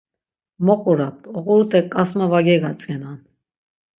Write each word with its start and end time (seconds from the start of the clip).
Mo 0.65 0.75
qurapt, 0.83 1.21
oqurute 1.37 1.79
k̆asma 1.91 2.25
va 2.31 2.39
gegatzk̆enan. 2.45 3.19